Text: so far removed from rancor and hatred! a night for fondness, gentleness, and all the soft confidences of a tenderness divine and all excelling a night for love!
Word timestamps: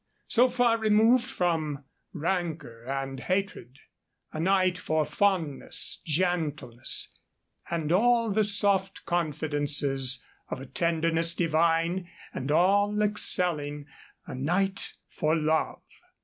so 0.27 0.49
far 0.49 0.79
removed 0.79 1.25
from 1.29 1.83
rancor 2.11 2.85
and 2.85 3.19
hatred! 3.19 3.77
a 4.33 4.39
night 4.39 4.75
for 4.75 5.05
fondness, 5.05 6.01
gentleness, 6.03 7.11
and 7.69 7.91
all 7.91 8.31
the 8.31 8.43
soft 8.43 9.05
confidences 9.05 10.25
of 10.49 10.59
a 10.59 10.65
tenderness 10.65 11.35
divine 11.35 12.09
and 12.33 12.49
all 12.51 12.99
excelling 13.03 13.85
a 14.25 14.33
night 14.33 14.93
for 15.07 15.35
love! 15.35 15.83